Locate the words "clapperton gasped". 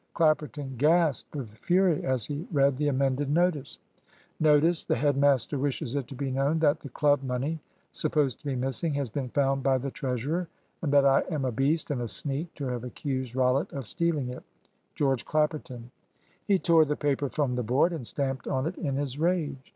0.15-1.35